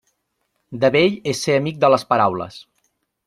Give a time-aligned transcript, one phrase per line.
[0.85, 2.61] De vell és ser amic de les paraules.